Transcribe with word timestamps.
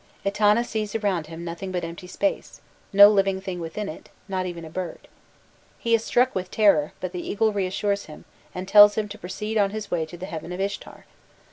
Etana 0.25 0.63
sees 0.63 0.95
around 0.95 1.27
him 1.27 1.45
nothing 1.45 1.71
but 1.71 1.83
empty 1.83 2.07
space 2.07 2.59
no 2.91 3.07
living 3.07 3.39
thing 3.39 3.59
within 3.59 3.87
it 3.87 4.09
not 4.27 4.47
even 4.47 4.65
a 4.65 4.69
bird: 4.71 5.07
he 5.77 5.93
is 5.93 6.03
struck 6.03 6.33
with 6.33 6.49
terror, 6.49 6.93
but 6.99 7.11
the 7.11 7.29
eagle 7.29 7.53
reassures 7.53 8.05
him, 8.05 8.25
and 8.55 8.67
tells 8.67 8.95
him 8.95 9.07
to 9.09 9.19
proceed 9.19 9.59
on 9.59 9.69
his 9.69 9.91
way 9.91 10.03
to 10.07 10.17
the 10.17 10.25
heaven 10.25 10.51
of 10.51 10.59
Ishtar. 10.59 11.05